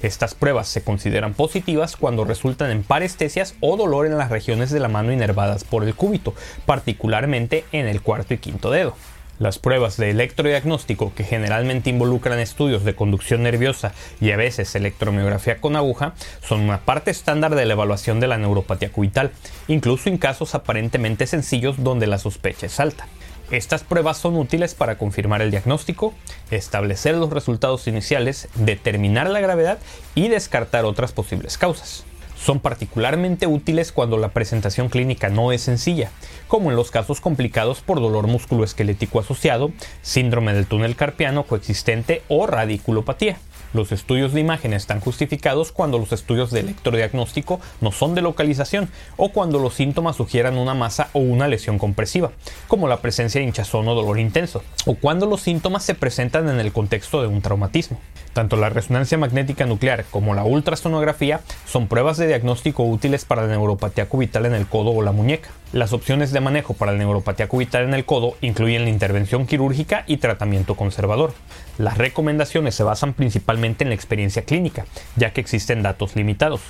Estas 0.02 0.34
pruebas 0.34 0.69
se 0.69 0.82
consideran 0.82 1.34
positivas 1.34 1.96
cuando 1.96 2.25
resultan 2.25 2.70
en 2.70 2.82
parestesias 2.82 3.54
o 3.60 3.76
dolor 3.76 4.06
en 4.06 4.19
las 4.19 4.31
regiones 4.31 4.70
de 4.70 4.81
la 4.81 4.88
mano 4.88 5.12
inervadas 5.12 5.64
por 5.64 5.84
el 5.84 5.94
cúbito, 5.94 6.34
particularmente 6.66 7.64
en 7.72 7.87
el 7.87 8.02
cuarto 8.02 8.34
y 8.34 8.38
quinto 8.38 8.70
dedo. 8.70 8.94
Las 9.38 9.58
pruebas 9.58 9.98
de 9.98 10.10
electrodiagnóstico, 10.10 11.12
que 11.14 11.25
generalmente 11.25 11.90
involucran 11.90 12.38
estudios 12.38 12.84
de 12.84 12.94
conducción 12.94 13.43
nerviosa 13.43 13.93
y 14.19 14.31
a 14.31 14.37
veces 14.37 14.75
electromiografía 14.75 15.58
con 15.58 15.76
aguja, 15.76 16.14
son 16.43 16.60
una 16.60 16.81
parte 16.81 17.10
estándar 17.10 17.54
de 17.54 17.66
la 17.66 17.75
evaluación 17.75 18.19
de 18.19 18.28
la 18.28 18.38
neuropatía 18.38 18.90
cubital, 18.90 19.32
incluso 19.69 20.08
en 20.08 20.16
casos 20.16 20.54
aparentemente 20.54 21.26
sencillos 21.26 21.84
donde 21.84 22.06
la 22.06 22.19
sospecha 22.19 22.66
es 22.66 22.81
alta. 22.81 23.08
Estas 23.50 23.84
pruebas 23.84 24.19
son 24.19 24.37
útiles 24.37 24.75
para 24.75 24.98
confirmar 24.98 25.40
el 25.40 25.52
diagnóstico, 25.52 26.12
establecer 26.50 27.14
los 27.14 27.31
resultados 27.31 27.87
iniciales, 27.87 28.48
determinar 28.56 29.31
la 29.31 29.38
gravedad 29.38 29.78
y 30.16 30.26
descartar 30.26 30.84
otras 30.84 31.12
posibles 31.12 31.56
causas. 31.56 32.04
Son 32.37 32.58
particularmente 32.58 33.46
útiles 33.46 33.93
cuando 33.93 34.19
la 34.19 34.31
presentación 34.31 34.88
clínica 34.88 35.28
no 35.28 35.52
es 35.52 35.62
sencilla, 35.62 36.10
como 36.48 36.70
en 36.70 36.76
los 36.76 36.90
casos 36.90 37.20
complicados 37.20 37.82
por 37.82 38.00
dolor 38.00 38.26
musculoesquelético 38.26 39.20
asociado, 39.20 39.70
síndrome 40.02 40.52
del 40.52 40.66
túnel 40.66 40.96
carpiano 40.96 41.44
coexistente 41.44 42.22
o 42.28 42.48
radiculopatía. 42.48 43.38
Los 43.76 43.93
estudios 43.93 44.32
de 44.32 44.40
imagen 44.40 44.73
están 44.73 45.00
justificados 45.00 45.70
cuando 45.70 45.99
los 45.99 46.11
estudios 46.11 46.50
de 46.50 46.61
electrodiagnóstico 46.61 47.60
no 47.82 47.93
son 47.93 48.15
de 48.15 48.22
localización 48.22 48.89
o 49.19 49.32
cuando 49.32 49.58
los 49.58 49.74
síntomas 49.74 50.17
sugieran 50.17 50.56
una 50.56 50.72
masa 50.72 51.10
o 51.12 51.19
una 51.19 51.46
lesión 51.46 51.79
compresiva, 51.79 52.31
como 52.69 52.89
la 52.89 53.03
presencia 53.03 53.39
de 53.39 53.46
hinchazón 53.46 53.86
o 53.86 53.94
dolor 53.94 54.19
intenso, 54.19 54.62
o 54.86 54.94
cuando 54.94 55.27
los 55.27 55.43
síntomas 55.43 55.84
se 55.84 55.94
presentan 55.94 56.48
en 56.48 56.58
el 56.58 56.72
contexto 56.72 57.20
de 57.20 57.29
un 57.29 57.43
traumatismo. 57.43 58.01
Tanto 58.32 58.56
la 58.56 58.70
resonancia 58.70 59.19
magnética 59.19 59.67
nuclear 59.67 60.06
como 60.10 60.34
la 60.34 60.44
ultrasonografía 60.44 61.43
son 61.67 61.86
pruebas 61.86 62.17
de 62.17 62.29
diagnóstico 62.29 62.82
útiles 62.82 63.27
para 63.27 63.43
la 63.43 63.48
neuropatía 63.48 64.08
cubital 64.08 64.46
en 64.46 64.55
el 64.55 64.67
codo 64.67 64.93
o 64.93 65.03
la 65.03 65.12
muñeca. 65.12 65.51
Las 65.73 65.93
opciones 65.93 66.31
de 66.32 66.41
manejo 66.41 66.75
para 66.75 66.93
la 66.93 66.99
neuropatía 66.99 67.49
cubital 67.49 67.85
en 67.85 67.94
el 67.94 68.05
codo 68.05 68.37
incluyen 68.41 68.85
la 68.85 68.91
intervención 68.91 69.46
quirúrgica 69.46 70.05
y 70.06 70.19
tratamiento 70.19 70.77
conservador. 70.77 71.35
Las 71.77 71.99
recomendaciones 71.99 72.77
se 72.77 72.85
basan 72.85 73.15
principalmente 73.15 73.82
en 73.82 73.91
la 73.91 73.96
experiencia 73.96 74.44
clínica, 74.44 74.87
ya 75.17 75.32
que 75.32 75.41
existen 75.41 75.82
datos 75.82 76.15
limitados. 76.15 76.61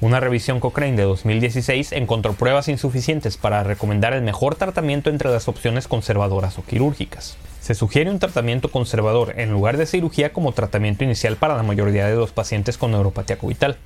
Una 0.00 0.20
revisión 0.20 0.60
Cochrane 0.60 0.96
de 0.96 1.02
2016 1.02 1.90
encontró 1.90 2.32
pruebas 2.34 2.68
insuficientes 2.68 3.36
para 3.36 3.64
recomendar 3.64 4.12
el 4.12 4.22
mejor 4.22 4.54
tratamiento 4.54 5.10
entre 5.10 5.30
las 5.30 5.48
opciones 5.48 5.88
conservadoras 5.88 6.56
o 6.58 6.64
quirúrgicas. 6.64 7.36
Se 7.60 7.74
sugiere 7.74 8.08
un 8.08 8.20
tratamiento 8.20 8.70
conservador 8.70 9.34
en 9.36 9.50
lugar 9.50 9.76
de 9.76 9.86
cirugía 9.86 10.32
como 10.32 10.52
tratamiento 10.52 11.02
inicial 11.02 11.34
para 11.34 11.56
la 11.56 11.64
mayoría 11.64 12.06
de 12.06 12.14
los 12.14 12.30
pacientes 12.30 12.78
con 12.78 12.92
neuropatía 12.92 13.38
cubital. 13.38 13.76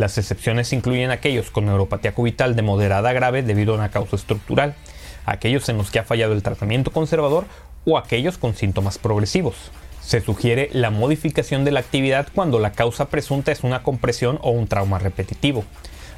Las 0.00 0.16
excepciones 0.16 0.72
incluyen 0.72 1.10
aquellos 1.10 1.50
con 1.50 1.66
neuropatía 1.66 2.14
cubital 2.14 2.56
de 2.56 2.62
moderada 2.62 3.10
a 3.10 3.12
grave 3.12 3.42
debido 3.42 3.74
a 3.74 3.76
una 3.76 3.90
causa 3.90 4.16
estructural, 4.16 4.74
aquellos 5.26 5.68
en 5.68 5.76
los 5.76 5.90
que 5.90 5.98
ha 5.98 6.04
fallado 6.04 6.32
el 6.32 6.42
tratamiento 6.42 6.90
conservador 6.90 7.44
o 7.84 7.98
aquellos 7.98 8.38
con 8.38 8.54
síntomas 8.54 8.96
progresivos. 8.96 9.56
Se 10.00 10.22
sugiere 10.22 10.70
la 10.72 10.88
modificación 10.88 11.66
de 11.66 11.72
la 11.72 11.80
actividad 11.80 12.28
cuando 12.34 12.58
la 12.60 12.72
causa 12.72 13.10
presunta 13.10 13.52
es 13.52 13.62
una 13.62 13.82
compresión 13.82 14.38
o 14.40 14.52
un 14.52 14.68
trauma 14.68 14.98
repetitivo. 14.98 15.66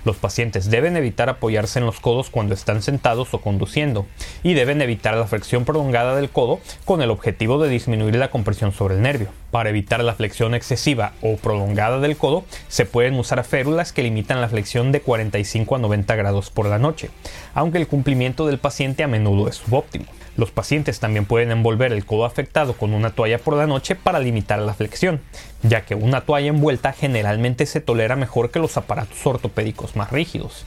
Los 0.05 0.15
pacientes 0.15 0.71
deben 0.71 0.97
evitar 0.97 1.29
apoyarse 1.29 1.81
en 1.81 1.87
los 1.87 1.99
codos 1.99 2.31
cuando 2.31 2.55
están 2.55 2.83
sentados 2.83 3.35
o 3.35 3.41
conduciendo 3.41 4.07
y 4.45 4.55
deben 4.55 4.81
evitar 4.81 5.17
la 5.17 5.27
flexión 5.27 5.65
prolongada 5.65 6.15
del 6.15 6.31
codo 6.31 6.61
con 6.85 7.03
el 7.03 7.11
objetivo 7.11 7.61
de 7.61 7.69
disminuir 7.69 8.15
la 8.15 8.31
compresión 8.31 8.71
sobre 8.71 8.95
el 8.95 9.03
nervio. 9.03 9.41
Para 9.52 9.68
evitar 9.68 10.02
la 10.02 10.14
flexión 10.14 10.54
excesiva 10.54 11.12
o 11.21 11.37
prolongada 11.37 12.00
del 12.00 12.16
codo, 12.16 12.47
se 12.68 12.87
pueden 12.87 13.18
usar 13.18 13.44
férulas 13.44 13.92
que 13.92 14.02
limitan 14.02 14.40
la 14.40 14.49
flexión 14.49 14.92
de 14.92 15.02
45 15.02 15.76
a 15.76 15.78
90 15.78 16.16
grados 16.16 16.50
por 16.50 16.64
la 16.66 16.78
noche, 16.78 17.11
aunque 17.52 17.76
el 17.76 17.87
cumplimiento 17.87 18.47
del 18.47 18.56
paciente 18.56 19.02
a 19.02 19.09
menudo 19.09 19.49
es 19.49 19.56
subóptimo. 19.56 20.06
Los 20.38 20.50
pacientes 20.50 21.00
también 21.00 21.26
pueden 21.26 21.50
envolver 21.50 21.92
el 21.92 22.06
codo 22.06 22.25
afectado 22.25 22.73
con 22.73 22.94
una 22.94 23.11
toalla 23.11 23.37
por 23.37 23.54
la 23.54 23.66
noche 23.66 23.94
para 23.94 24.21
limitar 24.21 24.59
la 24.59 24.73
flexión, 24.73 25.21
ya 25.62 25.82
que 25.82 25.94
una 25.94 26.23
toalla 26.23 26.49
envuelta 26.49 26.94
generalmente 26.94 27.66
se 27.66 27.82
tolera 27.82 28.16
mejor 28.16 28.50
que 28.50 28.59
los 28.59 28.78
aparatos 28.78 29.18
ortopédicos 29.26 29.97
más 29.97 30.11
rígidos. 30.11 30.64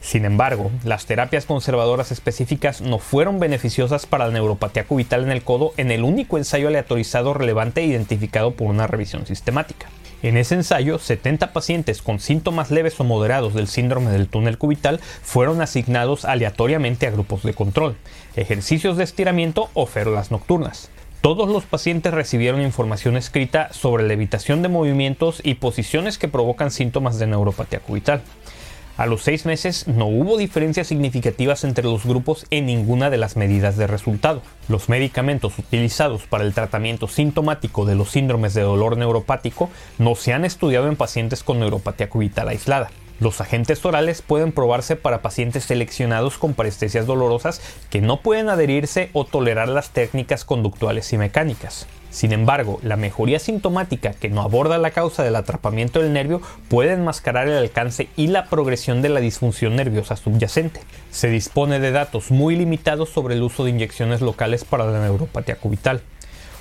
Sin 0.00 0.24
embargo, 0.24 0.70
las 0.84 1.06
terapias 1.06 1.44
conservadoras 1.44 2.12
específicas 2.12 2.80
no 2.80 2.98
fueron 2.98 3.40
beneficiosas 3.40 4.06
para 4.06 4.26
la 4.26 4.32
neuropatía 4.32 4.84
cubital 4.84 5.24
en 5.24 5.30
el 5.30 5.42
codo 5.42 5.72
en 5.76 5.90
el 5.90 6.04
único 6.04 6.38
ensayo 6.38 6.68
aleatorizado 6.68 7.34
relevante 7.34 7.82
identificado 7.82 8.52
por 8.52 8.68
una 8.68 8.86
revisión 8.86 9.26
sistemática. 9.26 9.88
En 10.22 10.36
ese 10.36 10.56
ensayo, 10.56 10.98
70 10.98 11.52
pacientes 11.52 12.02
con 12.02 12.18
síntomas 12.18 12.72
leves 12.72 12.98
o 12.98 13.04
moderados 13.04 13.54
del 13.54 13.68
síndrome 13.68 14.10
del 14.10 14.28
túnel 14.28 14.58
cubital 14.58 14.98
fueron 15.22 15.60
asignados 15.62 16.24
aleatoriamente 16.24 17.06
a 17.06 17.10
grupos 17.10 17.44
de 17.44 17.54
control, 17.54 17.94
ejercicios 18.34 18.96
de 18.96 19.04
estiramiento 19.04 19.70
o 19.74 19.86
férulas 19.86 20.32
nocturnas. 20.32 20.90
Todos 21.20 21.48
los 21.48 21.64
pacientes 21.64 22.14
recibieron 22.14 22.62
información 22.62 23.16
escrita 23.16 23.72
sobre 23.72 24.06
la 24.06 24.12
evitación 24.12 24.62
de 24.62 24.68
movimientos 24.68 25.40
y 25.44 25.54
posiciones 25.54 26.16
que 26.16 26.28
provocan 26.28 26.70
síntomas 26.70 27.18
de 27.18 27.26
neuropatía 27.26 27.80
cubital. 27.80 28.22
A 28.98 29.06
los 29.06 29.22
seis 29.22 29.46
meses 29.46 29.86
no 29.86 30.06
hubo 30.06 30.36
diferencias 30.36 30.88
significativas 30.88 31.62
entre 31.62 31.84
los 31.84 32.04
grupos 32.04 32.46
en 32.50 32.66
ninguna 32.66 33.10
de 33.10 33.16
las 33.16 33.36
medidas 33.36 33.76
de 33.76 33.86
resultado. 33.86 34.42
Los 34.68 34.88
medicamentos 34.88 35.56
utilizados 35.56 36.24
para 36.24 36.42
el 36.42 36.52
tratamiento 36.52 37.06
sintomático 37.06 37.84
de 37.84 37.94
los 37.94 38.10
síndromes 38.10 38.54
de 38.54 38.62
dolor 38.62 38.96
neuropático 38.96 39.70
no 39.98 40.16
se 40.16 40.32
han 40.32 40.44
estudiado 40.44 40.88
en 40.88 40.96
pacientes 40.96 41.44
con 41.44 41.60
neuropatía 41.60 42.10
cubital 42.10 42.48
aislada. 42.48 42.90
Los 43.20 43.40
agentes 43.40 43.84
orales 43.84 44.22
pueden 44.22 44.52
probarse 44.52 44.94
para 44.94 45.22
pacientes 45.22 45.64
seleccionados 45.64 46.38
con 46.38 46.54
parestesias 46.54 47.06
dolorosas 47.06 47.60
que 47.90 48.00
no 48.00 48.20
pueden 48.20 48.48
adherirse 48.48 49.10
o 49.12 49.24
tolerar 49.24 49.68
las 49.68 49.90
técnicas 49.90 50.44
conductuales 50.44 51.12
y 51.12 51.18
mecánicas. 51.18 51.88
Sin 52.10 52.32
embargo, 52.32 52.78
la 52.82 52.96
mejoría 52.96 53.38
sintomática 53.38 54.12
que 54.12 54.30
no 54.30 54.40
aborda 54.42 54.78
la 54.78 54.92
causa 54.92 55.24
del 55.24 55.36
atrapamiento 55.36 56.00
del 56.00 56.12
nervio 56.12 56.40
puede 56.68 56.92
enmascarar 56.92 57.48
el 57.48 57.58
alcance 57.58 58.08
y 58.16 58.28
la 58.28 58.46
progresión 58.46 59.02
de 59.02 59.10
la 59.10 59.20
disfunción 59.20 59.76
nerviosa 59.76 60.16
subyacente. 60.16 60.80
Se 61.10 61.28
dispone 61.28 61.80
de 61.80 61.90
datos 61.90 62.30
muy 62.30 62.56
limitados 62.56 63.10
sobre 63.10 63.34
el 63.34 63.42
uso 63.42 63.64
de 63.64 63.70
inyecciones 63.70 64.20
locales 64.20 64.64
para 64.64 64.86
la 64.86 65.00
neuropatía 65.00 65.56
cubital. 65.56 66.02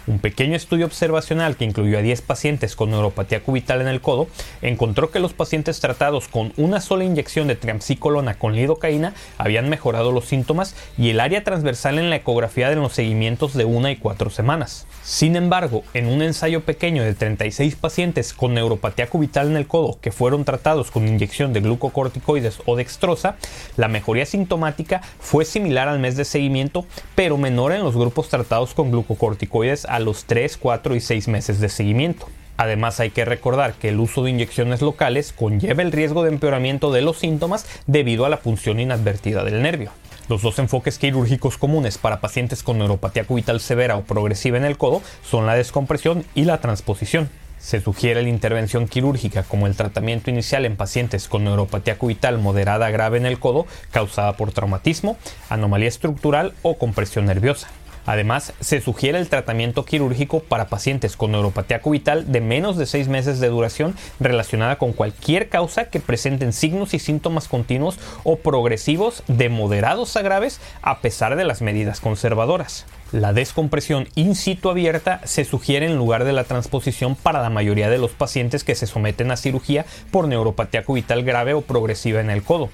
Un 0.08 0.20
pequeño 0.20 0.56
estudio 0.56 0.86
observacional 0.86 1.58
que 1.58 1.66
incluyó 1.66 1.98
a 1.98 2.02
10 2.02 2.22
pacientes 2.22 2.78
con 2.78 2.92
neuropatía 2.92 3.44
cubital 3.44 3.82
en 3.82 3.90
el 3.90 4.00
codo 4.00 4.30
encontró 4.62 5.12
que 5.12 5.20
los 5.20 5.34
pacientes 5.34 5.82
tratados 5.82 6.30
con 6.30 6.54
una 6.56 6.80
sola 6.80 7.04
inyección 7.04 7.50
de 7.50 7.58
triamcicolona 7.58 8.40
con 8.40 8.56
lidocaína 8.56 9.14
habían 9.38 9.68
mejorado 9.68 10.14
los 10.14 10.24
síntomas 10.24 10.76
y 10.98 11.10
el 11.10 11.20
área 11.20 11.44
transversal 11.44 12.00
en 12.00 12.10
la 12.10 12.16
ecografía 12.16 12.70
de 12.70 12.78
los 12.78 12.94
seguimientos 12.94 13.54
de 13.54 13.66
1 13.66 13.90
y 13.90 13.96
4 13.98 14.30
semanas. 14.30 14.88
Sin 15.04 15.36
embargo, 15.36 15.84
en 15.94 16.08
un 16.08 16.22
ensayo 16.22 16.62
pequeño 16.62 17.04
de 17.04 17.14
36 17.14 17.76
pacientes 17.76 18.34
con 18.34 18.54
neuropatía 18.54 19.10
cubital 19.10 19.48
en 19.48 19.58
el 19.58 19.68
codo 19.68 20.00
que 20.00 20.14
fueron 20.14 20.46
tratados 20.46 20.90
con 20.90 21.06
inyección 21.06 21.52
de 21.52 21.60
glucocorticoides 21.60 22.62
o 22.66 22.78
dextrosa, 22.78 23.36
la 23.76 23.90
mejoría 23.90 24.26
sintomática 24.26 25.02
fue 25.20 25.44
similar 25.44 25.90
al 25.90 26.00
mes 26.00 26.16
de 26.16 26.24
seguimiento, 26.24 26.86
pero 27.14 27.38
menor 27.38 27.74
en 27.74 27.84
los 27.84 27.98
grupos 27.98 28.30
tratados 28.30 28.74
con 28.74 28.90
glucocorticoides 28.90 29.86
los 30.00 30.25
3, 30.25 30.58
4 30.58 30.96
y 30.96 31.00
6 31.00 31.27
meses 31.27 31.60
de 31.60 31.70
seguimiento. 31.70 32.27
Además 32.58 33.00
hay 33.00 33.12
que 33.12 33.24
recordar 33.24 33.74
que 33.74 33.89
el 33.89 34.00
uso 34.00 34.24
de 34.24 34.32
inyecciones 34.32 34.82
locales 34.82 35.32
conlleva 35.32 35.84
el 35.84 35.92
riesgo 35.92 36.24
de 36.24 36.30
empeoramiento 36.30 36.92
de 36.92 37.01
los 37.01 37.20
síntomas 37.20 37.68
debido 37.86 38.25
a 38.25 38.30
la 38.30 38.39
punción 38.39 38.80
inadvertida 38.80 39.44
del 39.44 39.62
nervio. 39.62 39.92
Los 40.27 40.42
dos 40.42 40.60
enfoques 40.60 40.98
quirúrgicos 40.98 41.58
comunes 41.58 41.98
para 41.98 42.20
pacientes 42.20 42.63
con 42.63 42.80
neuropatía 42.80 43.24
cubital 43.24 43.62
severa 43.62 43.96
o 43.96 44.04
progresiva 44.04 44.58
en 44.58 44.66
el 44.66 44.77
codo 44.77 45.01
son 45.24 45.46
la 45.46 45.56
descompresión 45.56 46.25
y 46.36 46.44
la 46.44 46.60
transposición. 46.60 47.30
Se 47.60 47.80
sugiere 47.80 48.22
la 48.22 48.30
intervención 48.30 48.88
quirúrgica 48.88 49.44
como 49.44 49.68
el 49.68 49.75
tratamiento 49.75 50.30
inicial 50.30 50.66
en 50.66 50.75
pacientes 50.75 51.27
con 51.27 51.44
neuropatía 51.44 51.98
cubital 51.98 52.39
moderada 52.39 52.89
grave 52.89 53.18
en 53.18 53.25
el 53.25 53.39
codo 53.39 53.68
causada 53.92 54.36
por 54.36 54.51
traumatismo, 54.51 55.18
anomalía 55.50 55.88
estructural 55.88 56.54
o 56.62 56.77
compresión 56.77 57.25
nerviosa. 57.25 57.70
Además, 58.08 58.54
se 58.62 58.80
sugiere 58.80 59.20
el 59.20 59.28
tratamiento 59.28 59.84
quirúrgico 59.84 60.40
para 60.40 60.70
pacientes 60.70 61.18
con 61.18 61.34
neuropatía 61.34 61.82
cubital 61.82 62.32
de 62.32 62.40
menos 62.40 62.78
de 62.78 62.86
6 62.86 63.10
meses 63.10 63.42
de 63.42 63.50
duración 63.50 63.96
relacionada 64.22 64.78
con 64.78 64.94
cualquier 64.94 65.50
causa 65.50 65.90
que 65.90 66.00
presenten 66.00 66.54
signos 66.54 66.94
y 66.94 67.00
síntomas 67.00 67.50
continuos 67.50 68.00
o 68.24 68.38
progresivos 68.38 69.24
de 69.28 69.50
moderados 69.50 70.16
a 70.16 70.22
graves 70.22 70.62
a 70.82 71.02
pesar 71.02 71.36
de 71.36 71.44
las 71.44 71.62
medidas 71.62 72.00
conservadoras. 72.00 72.86
La 73.12 73.34
descompresión 73.34 74.08
in 74.16 74.36
situ 74.36 74.70
abierta 74.70 75.20
se 75.26 75.44
sugiere 75.44 75.86
en 75.86 75.98
lugar 75.98 76.24
de 76.24 76.32
la 76.32 76.46
transposición 76.46 77.16
para 77.16 77.42
la 77.42 77.50
mayoría 77.50 77.90
de 77.90 77.98
los 77.98 78.12
pacientes 78.12 78.64
que 78.64 78.76
se 78.76 78.88
someten 78.88 79.32
a 79.32 79.38
cirugía 79.38 79.86
por 80.12 80.30
neuropatía 80.30 80.86
cubital 80.86 81.24
grave 81.24 81.54
o 81.54 81.62
progresiva 81.62 82.22
en 82.22 82.30
el 82.30 82.44
codo, 82.44 82.70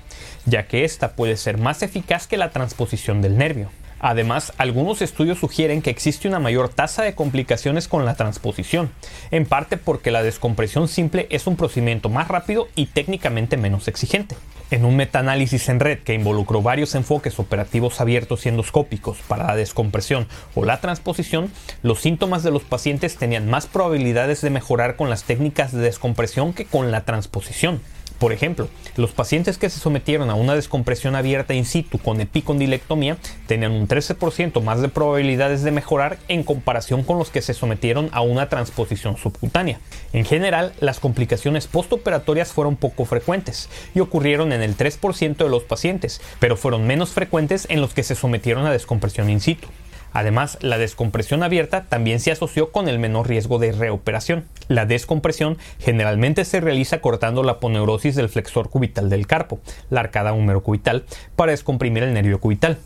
ya 0.45 0.67
que 0.67 0.85
esta 0.85 1.13
puede 1.13 1.37
ser 1.37 1.57
más 1.57 1.81
eficaz 1.81 2.27
que 2.27 2.37
la 2.37 2.51
transposición 2.51 3.23
del 3.23 3.35
nervio. 3.35 3.71
Además, 4.05 4.51
algunos 4.57 5.01
estudios 5.01 5.39
sugieren 5.39 5.81
que 5.81 5.89
existe 5.89 6.27
una 6.27 6.41
mayor 6.41 6.67
tasa 6.67 7.03
de 7.03 7.15
complicaciones 7.15 7.87
con 7.87 8.03
la 8.03 8.15
transposición, 8.15 8.91
en 9.31 9.45
parte 9.45 9.77
porque 9.77 10.11
la 10.11 10.21
descompresión 10.21 10.89
simple 10.89 11.25
es 11.29 11.47
un 11.47 11.55
procedimiento 11.55 12.09
más 12.09 12.27
rápido 12.27 12.67
y 12.75 12.87
técnicamente 12.87 13.55
menos 13.55 13.87
exigente. 13.87 14.35
En 14.71 14.83
un 14.83 14.97
metaanálisis 14.97 15.69
en 15.69 15.79
red 15.79 15.99
que 15.99 16.15
involucró 16.15 16.61
varios 16.61 16.95
enfoques 16.95 17.39
operativos 17.39 18.01
abiertos 18.01 18.45
y 18.45 18.49
endoscópicos 18.49 19.19
para 19.25 19.47
la 19.47 19.55
descompresión 19.55 20.27
o 20.53 20.65
la 20.65 20.81
transposición, 20.81 21.49
los 21.81 22.01
síntomas 22.01 22.43
de 22.43 22.51
los 22.51 22.63
pacientes 22.63 23.15
tenían 23.15 23.49
más 23.49 23.67
probabilidades 23.67 24.41
de 24.41 24.49
mejorar 24.49 24.97
con 24.97 25.09
las 25.09 25.23
técnicas 25.23 25.71
de 25.71 25.79
descompresión 25.79 26.51
que 26.51 26.65
con 26.65 26.91
la 26.91 27.05
transposición. 27.05 27.79
Por 28.23 28.31
ejemplo, 28.31 28.69
los 28.95 29.11
pacientes 29.11 29.57
que 29.57 29.69
se 29.69 29.81
sometieron 29.81 30.29
a 30.29 30.35
una 30.35 30.55
descompresión 30.55 31.13
abierta 31.13 31.53
in 31.55 31.65
situ 31.65 31.97
con 31.97 32.21
epicondilectomía 32.21 33.17
tenían 33.47 33.73
un 33.73 33.85
13% 33.85 34.61
más 34.61 34.81
de 34.81 34.87
probabilidades 34.87 35.61
de 35.61 35.71
mejorar 35.71 36.17
en 36.29 36.43
comparación 36.43 37.03
con 37.03 37.17
los 37.19 37.31
que 37.31 37.41
se 37.41 37.53
sometieron 37.53 38.09
a 38.13 38.21
una 38.21 38.47
transposición 38.47 39.17
subcutánea. 39.17 39.81
En 40.13 40.23
general, 40.23 40.71
las 40.79 41.01
complicaciones 41.01 41.67
postoperatorias 41.67 42.53
fueron 42.53 42.77
poco 42.77 43.03
frecuentes 43.03 43.67
y 43.93 43.99
ocurrieron 43.99 44.53
en 44.53 44.61
el 44.61 44.77
3% 44.77 45.35
de 45.35 45.49
los 45.49 45.63
pacientes, 45.63 46.21
pero 46.39 46.55
fueron 46.55 46.87
menos 46.87 47.09
frecuentes 47.09 47.67
en 47.69 47.81
los 47.81 47.93
que 47.93 48.03
se 48.03 48.15
sometieron 48.15 48.65
a 48.65 48.71
descompresión 48.71 49.29
in 49.29 49.41
situ. 49.41 49.67
Además, 50.13 50.57
la 50.61 50.77
descompresión 50.77 51.43
abierta 51.43 51.85
también 51.89 52.19
se 52.19 52.31
asoció 52.31 52.71
con 52.71 52.87
el 52.87 52.99
menor 52.99 53.27
riesgo 53.27 53.59
de 53.59 53.71
reoperación. 53.71 54.45
La 54.67 54.85
descompresión 54.85 55.57
generalmente 55.79 56.45
se 56.45 56.61
realiza 56.61 57.01
cortando 57.01 57.43
la 57.43 57.59
poneurosis 57.59 58.15
del 58.15 58.29
flexor 58.29 58.69
cubital 58.69 59.09
del 59.09 59.27
carpo, 59.27 59.59
la 59.89 60.01
arcada 60.01 60.31
cubital, 60.61 61.03
para 61.35 61.51
descomprimir 61.51 62.03
el 62.03 62.13
nervio 62.13 62.39
cubital. 62.39 62.77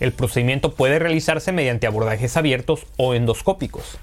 El 0.00 0.12
procedimiento 0.12 0.74
puede 0.74 0.98
realizarse 0.98 1.52
mediante 1.52 1.86
abordajes 1.86 2.36
abiertos 2.36 2.86
o 2.96 3.14
endoscópicos. 3.14 3.98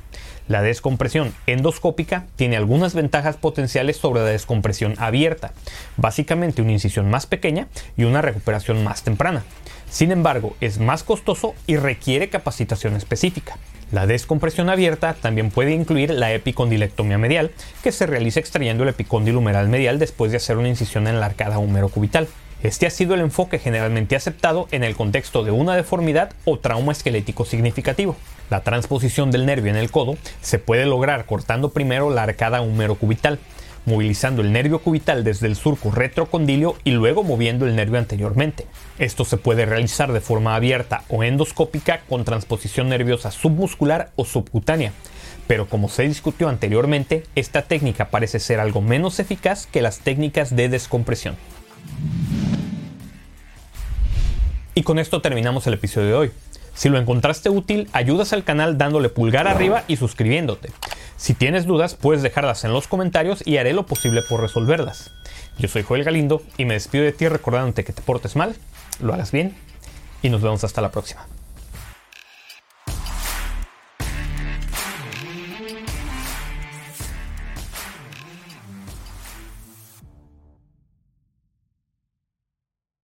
La 0.48 0.62
descompresión 0.62 1.34
endoscópica 1.46 2.28
tiene 2.38 2.56
algunas 2.56 2.94
ventajas 2.94 3.36
potenciales 3.36 3.98
sobre 3.98 4.22
la 4.22 4.28
descompresión 4.28 4.94
abierta, 4.98 5.52
básicamente 5.98 6.62
una 6.62 6.72
incisión 6.72 7.10
más 7.10 7.26
pequeña 7.26 7.68
y 7.98 8.06
una 8.06 8.22
recuperación 8.22 8.84
más 8.84 9.04
temprana. 9.04 9.44
Sin 9.90 10.12
embargo, 10.12 10.56
es 10.62 10.80
más 10.80 11.04
costoso 11.04 11.54
y 11.66 11.76
requiere 11.76 12.30
capacitación 12.30 12.96
específica. 12.96 13.58
La 13.92 14.06
descompresión 14.06 14.70
abierta 14.70 15.16
también 15.16 15.50
puede 15.50 15.72
incluir 15.72 16.12
la 16.12 16.34
epicondilectomía 16.34 17.18
medial, 17.18 17.52
que 17.84 17.92
se 17.92 18.06
realiza 18.06 18.40
extrayendo 18.40 18.84
el 18.84 18.90
epicóndilo 18.90 19.40
humeral 19.40 19.70
medial 19.70 19.98
después 19.98 20.32
de 20.32 20.38
hacer 20.38 20.58
una 20.58 20.68
incisión 20.70 21.08
en 21.08 21.20
la 21.20 21.26
arcada 21.26 21.58
cubital. 21.58 22.28
Este 22.64 22.88
ha 22.88 22.90
sido 22.90 23.14
el 23.14 23.22
enfoque 23.22 23.60
generalmente 23.60 24.16
aceptado 24.16 24.68
en 24.72 24.84
el 24.84 24.96
contexto 24.96 25.44
de 25.44 25.52
una 25.52 25.76
deformidad 25.76 26.32
o 26.44 26.58
trauma 26.58 26.92
esquelético 26.92 27.46
significativo. 27.46 28.16
La 28.50 28.62
transposición 28.62 29.30
del 29.30 29.46
nervio 29.46 29.72
en 29.72 29.78
el 29.78 29.92
codo 29.92 30.18
se 30.42 30.58
puede 30.58 30.88
lograr 30.88 31.26
cortando 31.26 31.70
primero 31.70 32.10
la 32.10 32.24
arcada 32.24 32.60
cubital, 33.00 33.38
movilizando 33.86 34.42
el 34.42 34.52
nervio 34.52 34.80
cubital 34.80 35.24
desde 35.24 35.46
el 35.46 35.56
surco 35.56 35.92
retrocondilio 35.92 36.76
y 36.84 36.92
luego 36.92 37.24
moviendo 37.24 37.68
el 37.68 37.76
nervio 37.76 38.00
anteriormente. 38.00 38.66
Esto 38.98 39.24
se 39.24 39.38
puede 39.38 39.68
realizar 39.68 40.12
de 40.12 40.22
forma 40.22 40.56
abierta 40.56 41.04
o 41.10 41.24
endoscópica 41.24 42.02
con 42.10 42.26
transposición 42.26 42.90
nerviosa 42.90 43.30
submuscular 43.30 44.10
o 44.16 44.26
subcutánea. 44.26 44.94
Pero 45.46 45.70
como 45.70 45.90
se 45.90 46.04
discutió 46.04 46.50
anteriormente, 46.50 47.24
esta 47.36 47.62
técnica 47.62 48.10
parece 48.10 48.40
ser 48.40 48.60
algo 48.60 48.82
menos 48.82 49.20
eficaz 49.20 49.68
que 49.68 49.84
las 49.84 50.00
técnicas 50.00 50.56
de 50.56 50.70
descompresión. 50.70 51.36
Y 54.78 54.84
con 54.84 55.00
esto 55.00 55.22
terminamos 55.22 55.66
el 55.66 55.74
episodio 55.74 56.08
de 56.08 56.14
hoy. 56.14 56.32
Si 56.76 56.88
lo 56.88 57.00
encontraste 57.00 57.50
útil, 57.50 57.90
ayudas 57.94 58.32
al 58.32 58.44
canal 58.44 58.78
dándole 58.78 59.10
pulgar 59.10 59.48
arriba 59.48 59.84
y 59.88 59.98
suscribiéndote. 59.98 60.70
Si 61.16 61.34
tienes 61.34 61.66
dudas, 61.66 61.96
puedes 61.96 62.22
dejarlas 62.22 62.64
en 62.64 62.74
los 62.74 62.88
comentarios 62.88 63.42
y 63.44 63.58
haré 63.58 63.74
lo 63.74 63.88
posible 63.88 64.22
por 64.22 64.40
resolverlas. 64.40 65.10
Yo 65.58 65.68
soy 65.68 65.82
Joel 65.82 66.04
Galindo 66.04 66.44
y 66.58 66.66
me 66.66 66.76
despido 66.76 67.06
de 67.06 67.12
ti 67.12 67.28
recordándote 67.28 67.84
que 67.84 67.92
te 67.92 68.04
portes 68.04 68.36
mal, 68.36 68.56
lo 69.02 69.16
hagas 69.16 69.32
bien 69.32 69.56
y 70.22 70.30
nos 70.30 70.44
vemos 70.44 70.64
hasta 70.64 70.80
la 70.80 70.92
próxima. 70.92 71.26